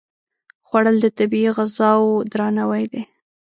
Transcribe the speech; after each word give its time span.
خوړل 0.67 0.95
د 1.01 1.07
طبیعي 1.17 1.49
غذاو 1.57 2.07
درناوی 2.31 2.83
دی 2.93 3.01